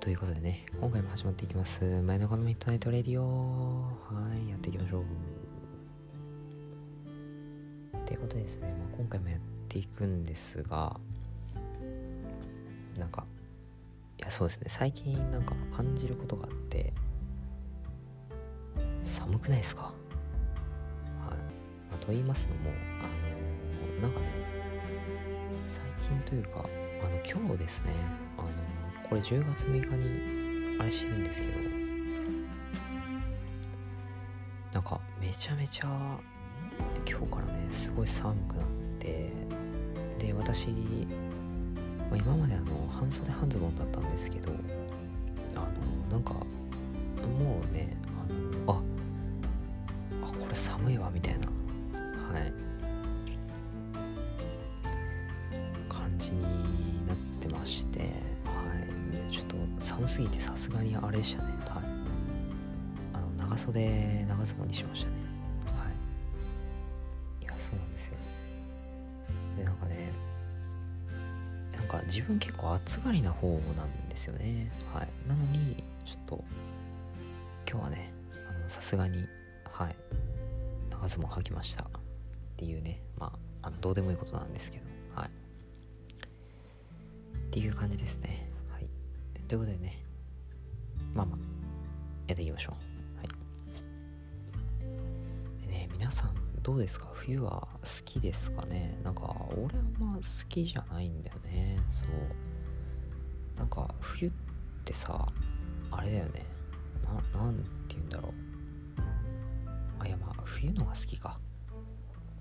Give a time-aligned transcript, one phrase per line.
[0.00, 1.84] ということでね、今回も始まっていきます。
[2.00, 3.82] 前のこの Midnight Radio。
[3.82, 5.04] はい、やっていきましょう。
[8.06, 10.98] ということでですね、まあ、今回もやっていくんですが、
[12.98, 13.26] なんか、
[14.18, 16.94] いや、そうですね、最近なんか感じることがあって、
[19.02, 19.82] 寒くないですか？
[19.82, 19.92] はい。
[21.90, 24.26] まあ、と言いますのも、あの、なんかね、
[25.68, 26.64] 最近というか、
[27.04, 27.92] あの、今日ですね、
[28.38, 28.48] あの
[29.10, 31.80] これ10月6日にあれしてるんですけど。
[34.72, 36.16] なんかめちゃめちゃ
[37.04, 38.66] 今日からねすごい寒くなっ
[39.00, 39.32] て
[40.18, 40.74] で私、ま
[42.12, 44.52] あ、今まであの半袖半ズボンだったんですけど
[45.56, 45.66] あの
[46.08, 47.92] なんかもうね
[48.66, 48.80] あのあ
[50.22, 51.48] あこれ寒いわみたいな。
[52.38, 52.69] はい。
[60.10, 61.84] すぎてさすがにあれでしたねはい
[63.14, 65.16] あの長袖長ズボンにしましたね
[65.66, 65.72] は
[67.40, 68.14] いいやそうなんですよ
[69.56, 70.12] でなんかね
[71.76, 76.44] なんか自分結構暑がりな方なんですよねはいなのにちょっと
[77.70, 78.12] 今日はね
[78.66, 79.24] さすがに
[79.64, 79.96] はい
[80.90, 81.86] 長ズボン履きましたっ
[82.56, 85.30] ていうねまああのどうでもいいことなんですけどはいっ
[87.50, 88.50] ていう感じですね
[89.50, 89.99] ということでね、
[91.14, 91.38] まあまあ、
[92.28, 93.18] やっていきましょう。
[93.18, 93.28] はい。
[95.60, 97.10] でね、皆さんどうですか？
[97.14, 98.98] 冬は好きですかね？
[99.02, 101.78] なんか、俺はまあ好きじゃないんだよね。
[101.90, 102.10] そう。
[103.58, 104.32] なんか、冬っ
[104.84, 105.26] てさ、
[105.90, 106.44] あれだよね。
[107.32, 107.54] な、なん
[107.88, 108.32] て言うんだろう。
[109.98, 111.38] あ、いやまあ、冬のが好きか。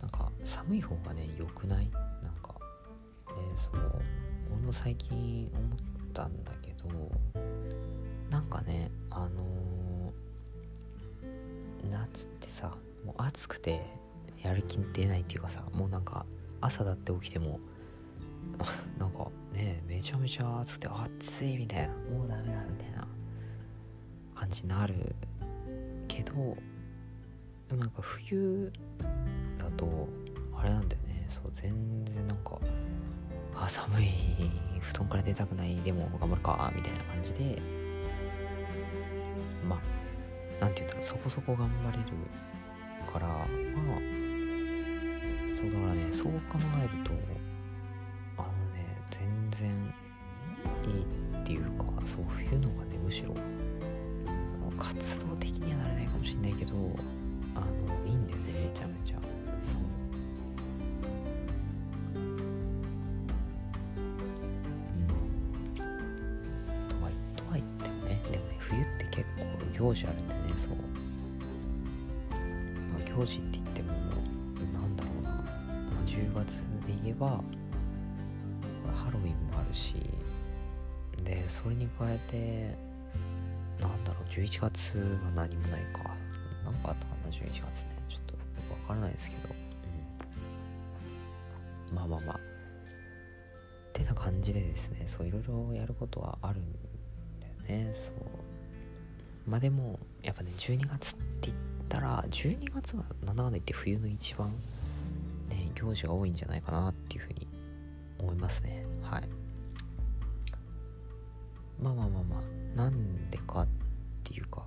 [0.00, 1.90] なんか、寒い方がね、良くない？
[1.90, 2.54] なんか、
[3.28, 4.02] ね、そう。
[4.52, 5.78] 俺も最近思っ
[6.12, 6.88] たんだけど
[8.34, 12.72] なんかねあのー、夏ってさ
[13.06, 13.86] もう暑くて
[14.42, 16.26] やる気出ないっていうかさもうなんか
[16.60, 17.60] 朝だって起きても
[18.98, 23.06] なんかねめちゃめちゃ暑くて暑いみたいなもうダメだみたいな
[24.34, 25.14] 感じになる
[26.08, 26.56] けどでも
[27.82, 28.72] なんか冬
[29.58, 30.08] だと
[30.56, 31.26] あれなんだよね。
[31.28, 32.58] そう全然なんか
[33.54, 34.08] あ寒い
[34.80, 37.83] 布団から出たくないでも頑張るかみたいな感じで
[40.64, 42.04] 何て言うんだろうそこそこ頑張れる
[43.12, 43.46] からまあ
[45.54, 47.10] そうだからねそう考えると
[48.38, 49.94] あのね全然
[50.84, 53.34] いいっていうかそう冬のがねむしろ
[54.78, 56.74] 活動的にはなれないかもしんないけど
[57.54, 59.18] あのいいんだよねめちゃめちゃ。
[59.60, 59.94] そう。
[69.84, 70.74] 行事あるんだそう、
[72.32, 75.42] まあ、行事って言ってもなんだろうな、ま
[76.02, 77.42] あ、10月で言えば
[78.94, 79.94] ハロウィンもあるし
[81.22, 82.76] でそれに加えて
[83.80, 86.14] なんだろう11月は何もないか。
[86.64, 89.54] 何かあったかな11月ねちょっとよくわからないですけど、
[91.90, 92.36] うん、まあまあまあ。
[92.36, 92.40] っ
[93.92, 96.72] てな感じでですねそういろいろやることはあるん
[97.40, 97.54] だよ
[97.84, 97.90] ね。
[97.92, 98.14] そう。
[99.46, 101.56] まあでもやっぱね12月って言っ
[101.88, 104.50] たら12月がなんだかんだ言って冬の一番
[105.48, 107.46] ね行事が多いんじゃないかなっていうふうに
[108.18, 108.86] 思いますね。
[109.02, 109.28] はい。
[111.80, 113.68] まあまあまあまあなんでかっ
[114.22, 114.66] ていうか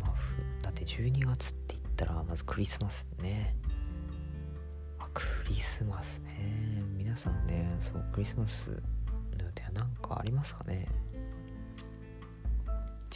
[0.00, 0.14] まあ
[0.62, 3.54] だって12月って言ったらまずクリスマスね。
[4.98, 6.82] あクリスマスね。
[6.96, 10.88] 皆さんねそうクリスマスの予定は何かありますかね？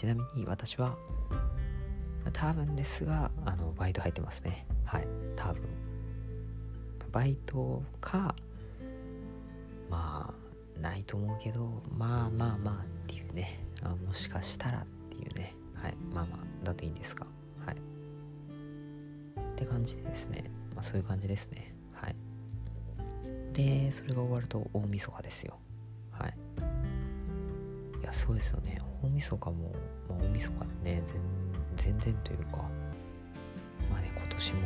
[0.00, 0.96] ちなみに私は
[2.32, 4.66] 多分ですがあのバイト入ってますね。
[4.86, 5.06] はい。
[5.36, 5.60] 多分。
[7.12, 8.34] バイトか
[9.90, 10.32] ま
[10.78, 13.60] あないと思うけどまあまあまあっていうね。
[13.82, 15.54] あもしかしたらっていうね。
[15.74, 15.94] はい。
[16.14, 17.26] まあまあだといいんですが
[17.66, 17.76] はい。
[17.76, 20.50] って感じでですね。
[20.74, 21.74] まあそういう感じですね。
[21.92, 22.16] はい。
[23.52, 25.58] でそれが終わると大晦日ですよ。
[26.10, 26.34] はい。
[28.00, 28.80] いやそうですよね。
[29.02, 29.72] 大晦日も、
[30.08, 31.02] まあ、大晦日でね
[31.76, 32.58] 全然というか
[33.90, 34.60] まあね今年も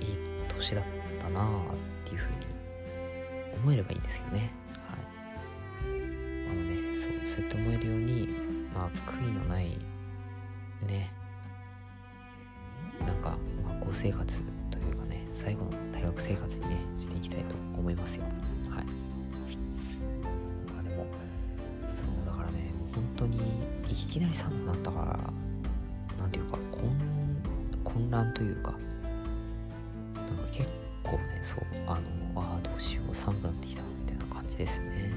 [0.00, 0.84] いい年だっ
[1.20, 2.36] たなあっていうふうに
[3.62, 4.52] 思えればいいんですけどね。
[4.88, 5.98] はい。
[6.50, 8.28] あのねそうそうやって思えるように
[8.74, 9.76] まあ悔いのない
[10.86, 11.12] ね
[13.06, 18.24] なんか、まあ、高生活というかね最後の大学生活にねしていきたいと思いますよ。
[23.18, 23.38] 当に
[23.88, 25.18] いきなり寒くなったから
[26.18, 26.58] なんていうか
[27.84, 28.72] 混乱というか
[30.14, 30.70] なんか結
[31.02, 31.98] 構ねそうあ
[32.34, 35.12] のああどうしよう寒くなってきたみたいな感じですね。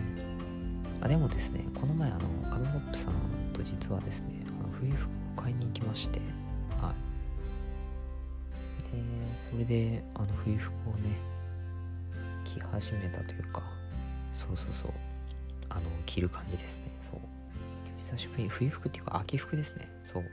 [1.02, 2.20] あでもですねこの前あの
[2.50, 3.14] カメホップさん
[3.54, 4.28] と実はですね
[4.60, 6.20] あの冬服を買いに行きまして
[6.82, 6.94] は
[8.94, 8.96] い。
[8.96, 9.02] で
[9.52, 11.10] それであの冬服をね
[12.46, 13.62] 着始めたというか
[14.34, 14.92] そうそうそう
[15.70, 16.86] あの着る感じですね。
[17.04, 17.20] そう
[18.04, 19.88] 久しぶりに冬服っていうか秋服ですね。
[20.04, 20.24] そう。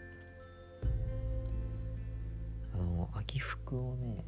[2.75, 4.25] あの秋服をね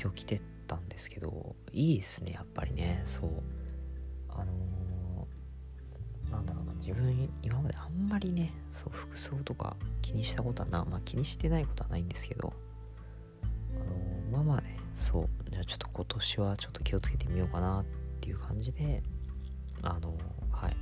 [0.00, 3.02] 今日着てたんですけどいいですねやっぱりね。
[3.06, 3.30] そう。
[4.28, 12.52] あのー、なんだろうな自分今まであんまりねそう服装とか気にしたことはなまあ気にしてないことはないんですけど
[13.74, 15.28] あのー、まあまあねそう。
[15.50, 17.84] じゃあちょっと今年はちょっと気をつけてみようかなっ
[18.20, 19.02] ていう感じで
[19.82, 20.16] あの
[20.50, 20.76] はい。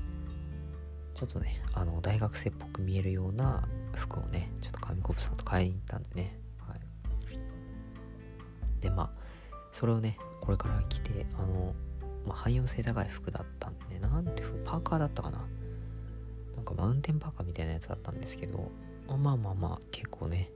[1.14, 6.38] ちょっとねあの大学生っぽく見えるような服をねちょっと紙コップさんと買いに行ったんでね。
[6.58, 6.80] はい。
[8.80, 9.10] でまあ
[9.70, 11.74] それをねこれから着てあの、
[12.26, 15.46] まあ、汎用性高い服だったんでなんてパーカーだったかな。
[16.56, 18.70] なんかマウンテンパーカーみたいなやつだったんですけど
[19.08, 20.50] まあまあまあ結構ね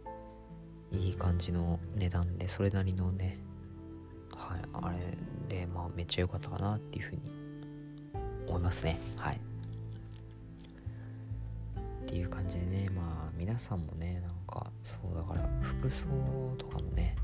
[0.92, 3.38] いい感じの値段でそれなりのね
[4.36, 5.18] はいあれ
[5.48, 7.22] でまあめっちゃ良かったかなっていうふうに
[8.46, 9.00] 思いますね。
[9.16, 9.40] はい。
[12.06, 16.06] っていう感じでねまあ皆さんもねなんかそうだから服装
[16.56, 17.16] とかもね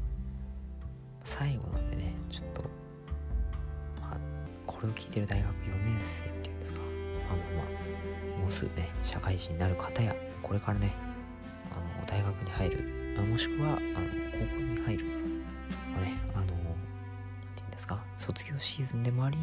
[1.23, 2.63] 最後なんでねちょっと
[4.01, 4.17] まあ
[4.67, 7.63] これを聞いてる大学4年生っていうんですかまあまあま
[8.39, 10.93] あもうすぐね社会人になる方やこれからね
[11.71, 15.05] あの大学に入るもしくはあの高校に入る、
[15.95, 16.57] まあ、ねあの何て
[17.55, 19.39] 言うんですか卒業シーズンでもあり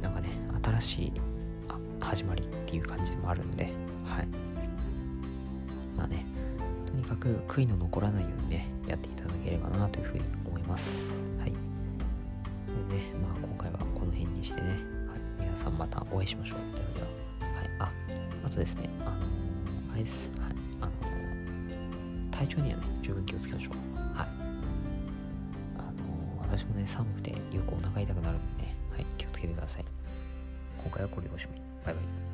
[0.00, 0.30] なんかね
[0.64, 1.12] 新しい
[2.00, 3.72] 始まりっていう感じでもあるんで
[4.04, 4.28] はい。
[5.96, 6.24] まあね
[6.86, 11.14] とにかく悔いの残らないようにねやっていただければなというふうに思います。
[11.38, 11.50] はい。
[11.50, 11.54] で
[12.96, 14.78] ねまあ今回はこの辺にしてね、はい、
[15.40, 16.58] 皆さんまたお会いしましょう。
[16.74, 17.68] ではでははい。
[17.80, 17.92] あ
[18.46, 19.12] あとですねあの、
[19.92, 20.30] あれです。
[20.38, 20.52] はい。
[20.80, 20.92] あの、
[22.30, 23.72] 体調にはね十分気をつけましょう。
[24.16, 24.26] はい。
[25.78, 29.06] あの、私もね寒くてよくお腹痛くなるんでねはい。
[29.16, 29.84] 気をつけてください。
[30.82, 31.62] 今回はこれでおしまい。
[31.84, 32.31] バイバイ。